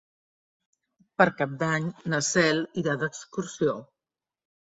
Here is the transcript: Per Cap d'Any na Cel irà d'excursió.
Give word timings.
Per 1.21 1.27
Cap 1.41 1.53
d'Any 1.63 1.85
na 2.15 2.23
Cel 2.29 2.63
irà 2.85 2.97
d'excursió. 3.05 3.79